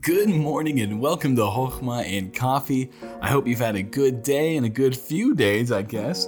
Good 0.00 0.30
morning 0.30 0.80
and 0.80 1.00
welcome 1.00 1.36
to 1.36 1.42
Hochma 1.42 2.04
and 2.04 2.34
Coffee. 2.34 2.90
I 3.20 3.28
hope 3.28 3.46
you've 3.46 3.60
had 3.60 3.76
a 3.76 3.84
good 3.84 4.24
day 4.24 4.56
and 4.56 4.66
a 4.66 4.68
good 4.68 4.96
few 4.96 5.32
days, 5.32 5.70
I 5.70 5.82
guess. 5.82 6.26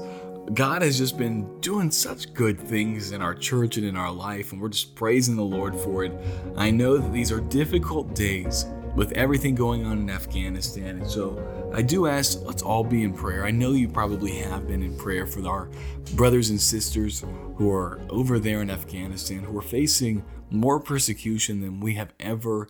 God 0.55 0.83
has 0.83 0.97
just 0.97 1.19
been 1.19 1.59
doing 1.59 1.91
such 1.91 2.33
good 2.35 2.57
things 2.57 3.11
in 3.11 3.21
our 3.21 3.35
church 3.35 3.77
and 3.77 3.85
in 3.85 3.97
our 3.97 4.13
life, 4.13 4.53
and 4.53 4.63
we're 4.63 4.69
just 4.69 4.95
praising 4.95 5.35
the 5.35 5.43
Lord 5.43 5.75
for 5.75 6.05
it. 6.05 6.13
I 6.55 6.71
know 6.71 6.99
that 6.99 7.13
these 7.13 7.33
are 7.33 7.41
difficult 7.41 8.15
days 8.15 8.65
with 8.95 9.11
everything 9.13 9.57
going 9.57 9.85
on 9.85 9.99
in 9.99 10.09
Afghanistan, 10.09 10.99
and 10.99 11.11
so 11.11 11.73
I 11.75 11.83
do 11.83 12.07
ask 12.07 12.41
let's 12.43 12.63
all 12.63 12.85
be 12.85 13.03
in 13.03 13.13
prayer. 13.13 13.45
I 13.45 13.51
know 13.51 13.73
you 13.73 13.89
probably 13.89 14.39
have 14.39 14.69
been 14.69 14.85
in 14.85 14.97
prayer 14.97 15.27
for 15.27 15.45
our 15.49 15.69
brothers 16.15 16.51
and 16.51 16.61
sisters 16.61 17.25
who 17.57 17.73
are 17.73 18.01
over 18.09 18.39
there 18.39 18.63
in 18.63 18.71
Afghanistan 18.71 19.41
who 19.41 19.59
are 19.59 19.63
facing 19.63 20.25
more 20.49 20.79
persecution 20.79 21.61
than 21.61 21.81
we 21.81 21.95
have 21.95 22.15
ever 22.21 22.69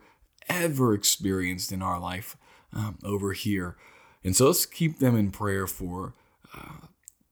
ever 0.48 0.94
experienced 0.94 1.72
in 1.72 1.82
our 1.82 1.98
life 1.98 2.36
um, 2.72 2.98
over 3.04 3.32
here. 3.32 3.76
And 4.25 4.34
so 4.36 4.46
let's 4.46 4.66
keep 4.66 4.98
them 4.98 5.16
in 5.16 5.30
prayer 5.30 5.66
for 5.66 6.14
uh, 6.56 6.86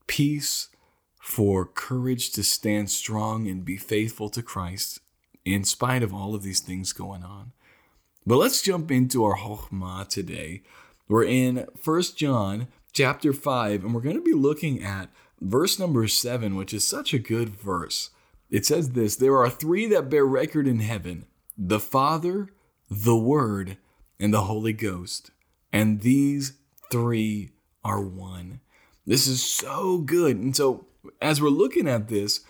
peace, 0.06 0.68
for 1.20 1.66
courage 1.66 2.30
to 2.32 2.44
stand 2.44 2.90
strong 2.90 3.48
and 3.48 3.64
be 3.64 3.76
faithful 3.76 4.28
to 4.30 4.42
Christ 4.42 5.00
in 5.44 5.64
spite 5.64 6.02
of 6.02 6.14
all 6.14 6.34
of 6.34 6.42
these 6.42 6.60
things 6.60 6.92
going 6.92 7.22
on. 7.22 7.52
But 8.26 8.36
let's 8.36 8.62
jump 8.62 8.90
into 8.90 9.24
our 9.24 9.36
Chokhmah 9.36 10.08
today. 10.08 10.62
We're 11.08 11.24
in 11.24 11.66
First 11.80 12.16
John 12.16 12.66
chapter 12.92 13.32
5, 13.32 13.84
and 13.84 13.94
we're 13.94 14.00
going 14.00 14.16
to 14.16 14.22
be 14.22 14.32
looking 14.32 14.82
at 14.82 15.10
verse 15.40 15.78
number 15.78 16.08
7, 16.08 16.56
which 16.56 16.74
is 16.74 16.84
such 16.84 17.14
a 17.14 17.18
good 17.18 17.50
verse. 17.50 18.10
It 18.50 18.66
says 18.66 18.90
this 18.90 19.16
There 19.16 19.36
are 19.36 19.50
three 19.50 19.86
that 19.86 20.10
bear 20.10 20.26
record 20.26 20.66
in 20.66 20.80
heaven 20.80 21.26
the 21.56 21.80
Father, 21.80 22.48
the 22.90 23.16
Word, 23.16 23.76
and 24.18 24.32
the 24.32 24.42
Holy 24.42 24.72
Ghost. 24.72 25.30
And 25.72 26.00
these 26.00 26.54
three 26.90 27.50
are 27.84 28.00
one. 28.00 28.60
This 29.04 29.26
is 29.26 29.42
so 29.42 29.98
good. 29.98 30.36
And 30.36 30.56
so, 30.56 30.86
as 31.20 31.40
we're 31.40 31.48
looking 31.48 31.88
at 31.88 32.08
this, 32.08 32.40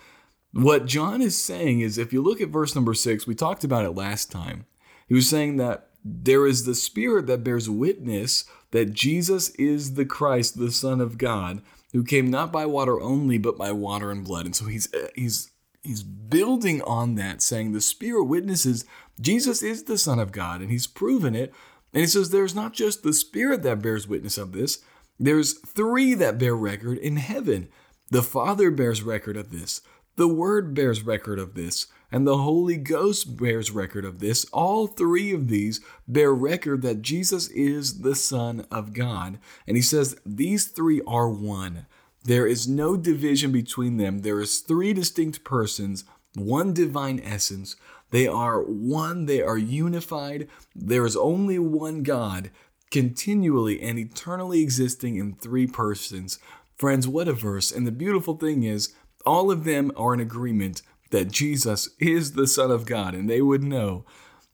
what 0.53 0.87
John 0.87 1.21
is 1.21 1.37
saying 1.37 1.81
is 1.81 1.99
if 1.99 2.13
you 2.13 2.23
look 2.23 2.41
at 2.41 2.49
verse 2.49 2.75
number 2.75 2.95
six, 2.95 3.27
we 3.27 3.35
talked 3.35 3.65
about 3.65 3.85
it 3.85 3.91
last 3.91 4.31
time. 4.31 4.65
He 5.07 5.15
was 5.15 5.29
saying 5.29 5.57
that 5.59 5.91
there 6.03 6.47
is 6.47 6.65
the 6.65 6.75
Spirit 6.75 7.27
that 7.27 7.45
bears 7.45 7.69
witness 7.69 8.45
that 8.71 8.93
Jesus 8.93 9.51
is 9.51 9.95
the 9.95 10.05
Christ, 10.05 10.59
the 10.59 10.71
Son 10.71 11.01
of 11.01 11.19
God, 11.19 11.63
who 11.93 12.05
came 12.05 12.31
not 12.31 12.53
by 12.53 12.65
water 12.67 13.01
only, 13.01 13.39
but 13.39 13.59
by 13.59 13.73
water 13.73 14.11
and 14.11 14.25
blood. 14.25 14.47
And 14.47 14.57
so 14.57 14.67
he's 14.67 14.89
he's 15.15 15.51
he's 15.87 16.03
building 16.03 16.83
on 16.83 17.15
that, 17.15 17.43
saying 17.43 17.73
the 17.73 17.81
Spirit 17.81 18.25
witnesses 18.25 18.85
Jesus 19.21 19.63
is 19.63 19.85
the 19.85 19.99
Son 19.99 20.19
of 20.19 20.33
God, 20.33 20.61
and 20.61 20.71
he's 20.71 20.87
proven 20.87 21.35
it. 21.35 21.53
And 21.93 22.03
he 22.03 22.07
says 22.07 22.31
there's 22.31 22.55
not 22.55 22.75
just 22.75 23.03
the 23.03 23.13
Spirit 23.13 23.63
that 23.63 23.81
bears 23.81 24.07
witness 24.07 24.37
of 24.37 24.53
this, 24.53 24.83
there's 25.19 25.59
three 25.61 26.13
that 26.15 26.39
bear 26.39 26.55
record 26.55 26.99
in 26.99 27.17
heaven. 27.17 27.69
The 28.11 28.23
Father 28.23 28.71
bears 28.71 29.03
record 29.03 29.37
of 29.37 29.51
this, 29.51 29.81
the 30.17 30.29
Word 30.29 30.75
bears 30.75 31.03
record 31.03 31.39
of 31.39 31.55
this, 31.55 31.87
and 32.13 32.27
the 32.27 32.39
Holy 32.39 32.77
Ghost 32.77 33.37
bears 33.37 33.71
record 33.71 34.05
of 34.05 34.21
this. 34.21 34.45
All 34.53 34.87
three 34.87 35.33
of 35.33 35.49
these 35.49 35.81
bear 36.07 36.33
record 36.33 36.83
that 36.83 37.03
Jesus 37.03 37.49
is 37.49 38.01
the 38.01 38.15
Son 38.15 38.67
of 38.71 38.93
God. 38.93 39.39
And 39.67 39.77
he 39.77 39.83
says 39.83 40.17
these 40.25 40.67
three 40.67 41.01
are 41.07 41.29
one. 41.29 41.87
There 42.27 42.47
is 42.47 42.67
no 42.67 42.97
division 42.97 43.53
between 43.53 43.99
them. 43.99 44.23
There 44.23 44.41
is 44.41 44.59
three 44.59 44.93
distinct 44.93 45.45
persons, 45.45 46.05
one 46.35 46.75
divine 46.75 47.21
essence. 47.21 47.77
They 48.11 48.27
are 48.27 48.61
one, 48.63 49.27
they 49.27 49.43
are 49.43 49.57
unified. 49.57 50.49
There 50.75 51.07
is 51.07 51.17
only 51.17 51.61
one 51.61 52.03
God, 52.03 52.51
continually 52.91 53.81
and 53.81 53.97
eternally 53.97 54.61
existing 54.61 55.17
in 55.17 55.37
three 55.37 55.69
persons. 55.69 56.41
Friends, 56.77 57.07
what 57.07 57.29
a 57.29 57.33
verse. 57.33 57.71
And 57.71 57.87
the 57.87 57.93
beautiful 57.93 58.37
thing 58.37 58.65
is, 58.65 58.93
all 59.25 59.53
of 59.53 59.63
them 59.63 59.93
are 59.97 60.13
in 60.13 60.21
agreement 60.21 60.83
that 61.13 61.31
Jesus 61.31 61.91
is 62.01 62.33
the 62.33 62.49
Son 62.49 62.73
of 62.73 62.87
God, 62.87 63.15
and 63.15 63.31
they 63.31 63.41
would 63.41 63.63
know. 63.63 64.05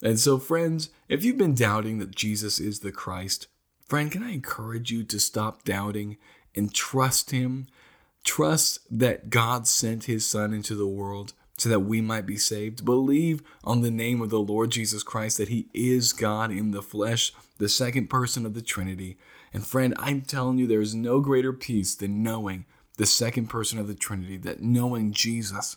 And 0.03 0.21
so, 0.21 0.39
friends, 0.39 0.91
if 1.09 1.25
you've 1.25 1.39
been 1.39 1.55
doubting 1.55 1.99
that 2.01 2.15
Jesus 2.15 2.61
is 2.61 2.81
the 2.81 2.93
Christ, 2.93 3.47
friend, 3.87 4.13
can 4.13 4.23
I 4.23 4.33
encourage 4.33 4.91
you 4.91 5.05
to 5.05 5.19
stop 5.19 5.65
doubting 5.65 6.19
and 6.55 6.73
trust 6.73 7.31
Him. 7.31 7.67
Trust 8.25 8.81
that 8.91 9.31
God 9.31 9.67
sent 9.67 10.05
His 10.05 10.27
Son 10.27 10.53
into 10.53 10.75
the 10.75 10.87
world 10.87 11.33
so 11.59 11.69
that 11.69 11.81
we 11.81 12.01
might 12.01 12.27
be 12.27 12.37
saved. 12.37 12.85
Believe 12.85 13.43
on 13.65 13.83
the 13.83 13.91
name 13.91 14.21
of 14.21 14.31
the 14.31 14.41
Lord 14.41 14.71
Jesus 14.71 15.03
Christ 15.03 15.39
that 15.39 15.49
He 15.49 15.69
is 15.75 16.13
God 16.13 16.51
in 16.51 16.71
the 16.71 16.83
flesh, 16.83 17.33
the 17.59 17.69
second 17.69 18.09
person 18.09 18.47
of 18.47 18.55
the 18.55 18.63
Trinity. 18.63 19.19
And 19.53 19.67
friend, 19.67 19.95
I'm 19.99 20.23
telling 20.23 20.59
you, 20.59 20.67
there 20.67 20.81
is 20.81 20.95
no 20.95 21.21
greater 21.21 21.53
peace 21.53 21.95
than 21.95 22.23
knowing 22.23 22.65
the 22.97 23.07
second 23.07 23.49
person 23.49 23.79
of 23.79 23.87
the 23.89 23.95
Trinity, 23.95 24.37
that 24.39 24.63
knowing 24.63 25.13
Jesus 25.13 25.77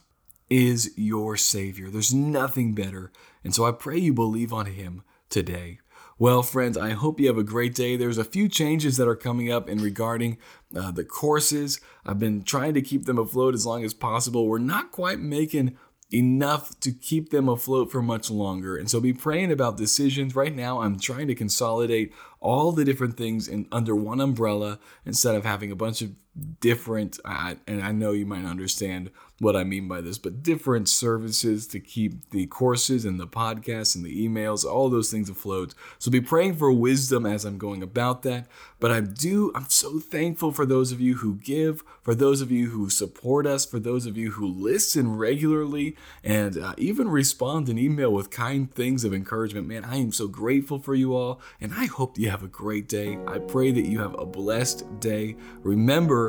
is 0.50 0.94
your 0.96 1.38
Savior. 1.38 1.90
There's 1.90 2.14
nothing 2.14 2.74
better. 2.74 3.12
And 3.44 3.54
so 3.54 3.66
I 3.66 3.72
pray 3.72 3.98
you 3.98 4.14
believe 4.14 4.54
on 4.54 4.68
Him 4.68 5.04
today. 5.30 5.80
Well, 6.18 6.44
friends, 6.44 6.78
I 6.78 6.92
hope 6.92 7.20
you 7.20 7.28
have 7.28 7.38
a 7.38 7.44
great 7.44 7.76
day. 7.76 7.98
There's 7.98 8.18
a 8.18 8.24
few 8.24 8.48
changes 8.48 8.96
that 8.96 9.08
are 9.08 9.18
coming 9.18 9.52
up 9.52 9.68
in 9.68 9.80
regarding 9.80 10.38
uh, 10.74 10.92
the 10.92 11.04
courses. 11.04 11.82
I've 12.06 12.20
been 12.20 12.44
trying 12.44 12.74
to 12.76 12.82
keep 12.82 13.04
them 13.04 13.18
afloat 13.18 13.54
as 13.54 13.66
long 13.66 13.84
as 13.84 13.94
possible. 13.94 14.48
We're 14.48 14.60
not 14.60 14.94
quite 14.94 15.20
making 15.20 15.78
enough 16.14 16.80
to 16.80 16.94
keep 16.94 17.32
them 17.32 17.50
afloat 17.50 17.92
for 17.92 18.02
much 18.02 18.32
longer. 18.32 18.78
And 18.78 18.90
so 18.90 19.02
be 19.02 19.12
praying 19.12 19.52
about 19.52 19.76
decisions. 19.76 20.38
Right 20.38 20.56
now, 20.56 20.82
I'm 20.82 20.98
trying 20.98 21.28
to 21.28 21.36
consolidate 21.36 22.14
all 22.40 22.72
the 22.72 22.86
different 22.86 23.18
things 23.18 23.50
in 23.50 23.68
under 23.70 23.94
one 23.94 24.22
umbrella 24.22 24.80
instead 25.04 25.36
of 25.36 25.44
having 25.44 25.70
a 25.70 25.76
bunch 25.76 26.02
of 26.02 26.12
different 26.60 27.20
uh, 27.24 27.56
and 27.66 27.82
I 27.82 27.92
know 27.92 28.12
you 28.12 28.26
might 28.26 28.46
understand 28.46 29.10
what 29.40 29.56
I 29.56 29.66
mean 29.66 29.88
by 29.88 30.00
this, 30.00 30.18
but 30.18 30.44
different 30.44 30.88
services 30.88 31.68
to 31.68 31.80
keep 31.80 32.30
the 32.30 32.46
courses 32.46 33.04
and 33.04 33.20
the 33.20 33.28
podcasts 33.28 33.94
and 33.94 34.06
the 34.06 34.28
emails, 34.28 34.64
all 34.64 34.90
those 34.90 35.12
things 35.12 35.30
afloat. 35.30 35.74
So 36.00 36.10
be 36.10 36.22
praying 36.22 36.56
for 36.56 36.72
wisdom 36.72 37.26
as 37.26 37.44
I'm 37.44 37.58
going 37.58 37.84
about 37.84 38.24
that. 38.24 38.48
But 38.80 38.92
I 38.92 39.02
do, 39.02 39.52
I'm 39.54 39.70
so 39.70 40.00
thankful 40.00 40.52
for 40.52 40.66
those 40.66 40.92
of 40.94 41.02
you 41.02 41.16
who 41.16 41.36
give, 41.36 41.84
for 42.02 42.16
those 42.16 42.40
of 42.40 42.50
you 42.50 42.70
who 42.70 42.90
support 42.90 43.46
us, 43.46 43.66
for 43.66 43.80
those 43.80 44.06
of 44.06 44.18
you 44.18 44.32
who 44.32 44.48
listen 44.48 45.18
regularly 45.18 45.98
and 46.24 46.58
uh, 46.58 46.74
even 46.78 47.10
respond 47.10 47.68
in 47.68 47.78
email 47.78 48.12
with 48.12 48.30
kind 48.30 48.74
things 48.74 49.04
of 49.04 49.14
encouragement. 49.14 49.68
Man, 49.68 49.84
I 49.84 49.98
am 49.98 50.14
so 50.14 50.28
grateful 50.28 50.80
for 50.80 50.96
you 50.96 51.14
all, 51.14 51.42
and 51.60 51.74
I 51.74 51.86
hope 51.86 52.18
you 52.18 52.30
have 52.30 52.44
a 52.44 52.48
great 52.48 52.88
day. 52.88 53.18
I 53.28 53.40
pray 53.40 53.72
that 53.72 53.86
you 53.86 54.00
have 54.00 54.18
a 54.18 54.26
blessed 54.26 55.00
day. 55.02 55.36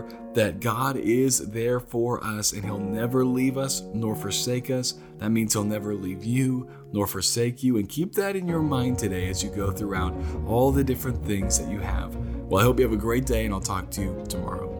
Remember 0.03 0.35
that 0.35 0.61
God 0.61 0.97
is 0.97 1.51
there 1.51 1.81
for 1.81 2.23
us 2.23 2.53
and 2.53 2.65
He'll 2.65 2.79
never 2.79 3.25
leave 3.25 3.57
us 3.57 3.83
nor 3.95 4.15
forsake 4.15 4.71
us. 4.71 4.95
That 5.19 5.31
means 5.31 5.53
He'll 5.53 5.65
never 5.65 5.95
leave 5.95 6.25
you 6.25 6.69
nor 6.93 7.07
forsake 7.07 7.63
you. 7.63 7.79
And 7.79 7.89
keep 7.89 8.13
that 8.15 8.37
in 8.37 8.47
your 8.47 8.63
mind 8.63 8.99
today 8.99 9.29
as 9.29 9.43
you 9.43 9.51
go 9.51 9.71
throughout 9.71 10.15
all 10.47 10.71
the 10.71 10.85
different 10.85 11.25
things 11.25 11.59
that 11.59 11.71
you 11.71 11.81
have. 11.81 12.15
Well, 12.17 12.61
I 12.61 12.65
hope 12.65 12.79
you 12.79 12.85
have 12.85 12.93
a 12.93 12.97
great 12.97 13.27
day, 13.27 13.45
and 13.45 13.53
I'll 13.53 13.61
talk 13.61 13.91
to 13.93 14.03
you 14.03 14.25
tomorrow. 14.29 14.76